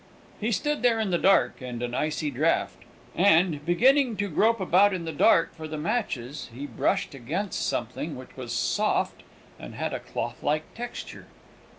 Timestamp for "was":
8.35-8.51